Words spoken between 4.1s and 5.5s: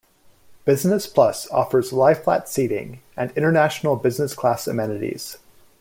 class amenities.